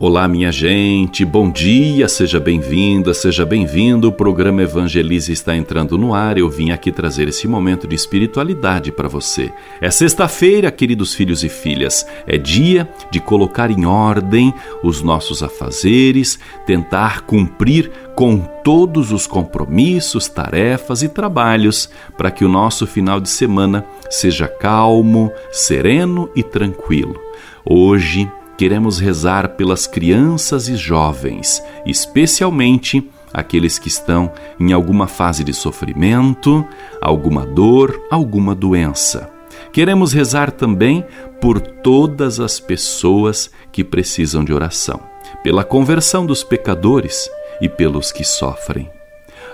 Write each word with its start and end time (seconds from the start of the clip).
Olá, 0.00 0.28
minha 0.28 0.52
gente, 0.52 1.24
bom 1.24 1.50
dia, 1.50 2.06
seja 2.06 2.38
bem-vinda, 2.38 3.12
seja 3.12 3.44
bem-vindo. 3.44 4.06
O 4.06 4.12
programa 4.12 4.62
Evangelize 4.62 5.32
está 5.32 5.56
entrando 5.56 5.98
no 5.98 6.14
ar. 6.14 6.38
Eu 6.38 6.48
vim 6.48 6.70
aqui 6.70 6.92
trazer 6.92 7.26
esse 7.26 7.48
momento 7.48 7.88
de 7.88 7.96
espiritualidade 7.96 8.92
para 8.92 9.08
você. 9.08 9.50
É 9.80 9.90
sexta-feira, 9.90 10.70
queridos 10.70 11.14
filhos 11.14 11.42
e 11.42 11.48
filhas. 11.48 12.06
É 12.28 12.38
dia 12.38 12.88
de 13.10 13.18
colocar 13.18 13.72
em 13.72 13.86
ordem 13.86 14.54
os 14.84 15.02
nossos 15.02 15.42
afazeres, 15.42 16.38
tentar 16.64 17.22
cumprir 17.22 17.90
com 18.14 18.38
todos 18.62 19.10
os 19.10 19.26
compromissos, 19.26 20.28
tarefas 20.28 21.02
e 21.02 21.08
trabalhos 21.08 21.90
para 22.16 22.30
que 22.30 22.44
o 22.44 22.48
nosso 22.48 22.86
final 22.86 23.18
de 23.18 23.28
semana 23.28 23.84
seja 24.08 24.46
calmo, 24.46 25.32
sereno 25.50 26.30
e 26.36 26.42
tranquilo. 26.44 27.18
Hoje, 27.64 28.30
queremos 28.58 28.98
rezar 28.98 29.50
pelas 29.50 29.86
crianças 29.86 30.68
e 30.68 30.74
jovens, 30.74 31.62
especialmente 31.86 33.08
aqueles 33.32 33.78
que 33.78 33.86
estão 33.86 34.32
em 34.58 34.72
alguma 34.72 35.06
fase 35.06 35.44
de 35.44 35.54
sofrimento, 35.54 36.66
alguma 37.00 37.46
dor, 37.46 38.04
alguma 38.10 38.56
doença. 38.56 39.30
Queremos 39.72 40.12
rezar 40.12 40.50
também 40.50 41.04
por 41.40 41.60
todas 41.60 42.40
as 42.40 42.58
pessoas 42.58 43.48
que 43.70 43.84
precisam 43.84 44.42
de 44.42 44.52
oração, 44.52 45.00
pela 45.44 45.62
conversão 45.62 46.26
dos 46.26 46.42
pecadores 46.42 47.30
e 47.60 47.68
pelos 47.68 48.10
que 48.10 48.24
sofrem. 48.24 48.90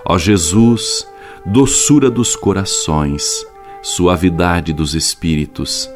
Ó 0.07 0.17
Jesus, 0.17 1.07
doçura 1.45 2.11
dos 2.11 2.35
corações, 2.35 3.45
suavidade 3.83 4.73
dos 4.73 4.95
espíritos, 4.95 5.91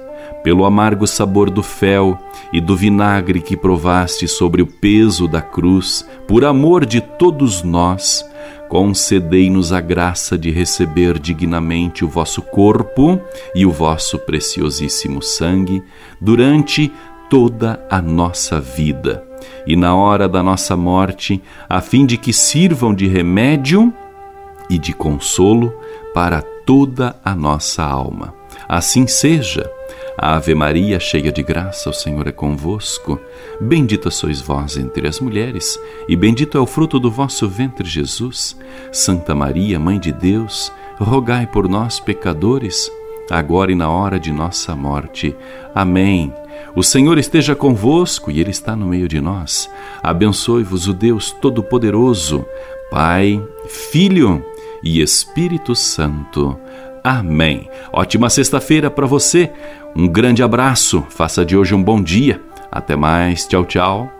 pelo 0.48 0.64
amargo 0.64 1.06
sabor 1.06 1.50
do 1.50 1.62
fel 1.62 2.18
e 2.50 2.58
do 2.58 2.74
vinagre 2.74 3.38
que 3.38 3.54
provaste 3.54 4.26
sobre 4.26 4.62
o 4.62 4.66
peso 4.66 5.28
da 5.28 5.42
cruz, 5.42 6.08
por 6.26 6.42
amor 6.42 6.86
de 6.86 7.02
todos 7.02 7.62
nós, 7.62 8.24
concedei-nos 8.66 9.74
a 9.74 9.80
graça 9.82 10.38
de 10.38 10.50
receber 10.50 11.18
dignamente 11.18 12.02
o 12.02 12.08
vosso 12.08 12.40
corpo 12.40 13.20
e 13.54 13.66
o 13.66 13.70
vosso 13.70 14.18
preciosíssimo 14.20 15.20
sangue 15.20 15.82
durante 16.18 16.90
toda 17.28 17.86
a 17.90 18.00
nossa 18.00 18.58
vida 18.58 19.22
e 19.66 19.76
na 19.76 19.94
hora 19.94 20.26
da 20.26 20.42
nossa 20.42 20.74
morte, 20.74 21.42
a 21.68 21.82
fim 21.82 22.06
de 22.06 22.16
que 22.16 22.32
sirvam 22.32 22.94
de 22.94 23.06
remédio 23.06 23.92
e 24.70 24.78
de 24.78 24.94
consolo 24.94 25.74
para 26.14 26.40
toda 26.40 27.14
a 27.22 27.34
nossa 27.34 27.84
alma. 27.84 28.32
Assim 28.66 29.06
seja 29.06 29.70
Ave 30.20 30.52
Maria, 30.52 30.98
cheia 30.98 31.30
de 31.30 31.44
graça, 31.44 31.88
o 31.88 31.92
Senhor 31.92 32.26
é 32.26 32.32
convosco. 32.32 33.20
Bendita 33.60 34.10
sois 34.10 34.40
vós 34.40 34.76
entre 34.76 35.06
as 35.06 35.20
mulheres, 35.20 35.78
e 36.08 36.16
bendito 36.16 36.58
é 36.58 36.60
o 36.60 36.66
fruto 36.66 36.98
do 36.98 37.08
vosso 37.08 37.48
ventre, 37.48 37.88
Jesus. 37.88 38.56
Santa 38.90 39.32
Maria, 39.32 39.78
Mãe 39.78 39.96
de 39.96 40.10
Deus, 40.10 40.72
rogai 40.98 41.46
por 41.46 41.68
nós, 41.68 42.00
pecadores, 42.00 42.90
agora 43.30 43.70
e 43.70 43.76
na 43.76 43.88
hora 43.88 44.18
de 44.18 44.32
nossa 44.32 44.74
morte. 44.74 45.36
Amém. 45.72 46.34
O 46.74 46.82
Senhor 46.82 47.16
esteja 47.16 47.54
convosco 47.54 48.28
e 48.28 48.40
Ele 48.40 48.50
está 48.50 48.74
no 48.74 48.86
meio 48.86 49.06
de 49.06 49.20
nós. 49.20 49.70
Abençoe-vos 50.02 50.88
o 50.88 50.92
Deus 50.92 51.30
Todo-Poderoso, 51.30 52.44
Pai, 52.90 53.40
Filho 53.68 54.44
e 54.82 55.00
Espírito 55.00 55.76
Santo. 55.76 56.58
Amém. 57.08 57.66
Ótima 57.90 58.28
sexta-feira 58.28 58.90
para 58.90 59.06
você. 59.06 59.50
Um 59.96 60.06
grande 60.06 60.42
abraço. 60.42 61.02
Faça 61.08 61.42
de 61.42 61.56
hoje 61.56 61.74
um 61.74 61.82
bom 61.82 62.02
dia. 62.02 62.38
Até 62.70 62.96
mais. 62.96 63.46
Tchau, 63.46 63.64
tchau. 63.64 64.12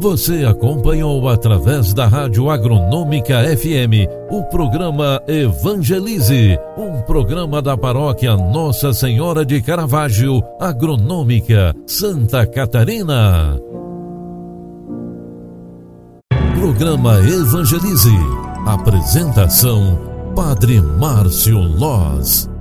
Você 0.00 0.44
acompanhou 0.44 1.28
através 1.28 1.94
da 1.94 2.08
Rádio 2.08 2.50
Agronômica 2.50 3.44
FM 3.56 4.10
o 4.28 4.42
programa 4.42 5.22
Evangelize, 5.28 6.58
um 6.76 7.00
programa 7.02 7.62
da 7.62 7.76
paróquia 7.76 8.36
Nossa 8.36 8.92
Senhora 8.92 9.46
de 9.46 9.62
Caravaggio, 9.62 10.42
Agronômica, 10.60 11.72
Santa 11.86 12.44
Catarina. 12.44 13.56
Programa 16.58 17.20
Evangelize. 17.20 18.10
Apresentação 18.66 20.13
Padre 20.34 20.82
Márcio 20.82 21.60
Loz. 21.60 22.53